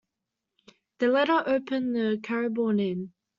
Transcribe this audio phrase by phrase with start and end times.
[0.97, 3.13] They later opened the Cranbourne Inn.